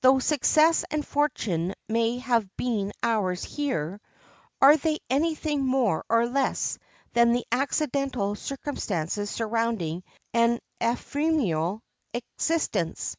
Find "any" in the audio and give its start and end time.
5.08-5.36